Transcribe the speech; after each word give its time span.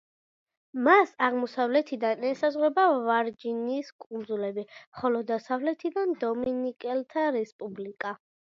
მას 0.85 1.11
აღმოსავლეთიდან 1.25 2.25
ესაზღვრება 2.29 2.85
ვირჯინიის 3.09 3.93
კუნძულები, 4.07 4.65
ხოლო 5.03 5.23
დასავლეთიდან 5.33 6.19
დომინიკელთა 6.25 7.31
რესპუბლიკა. 7.41 8.21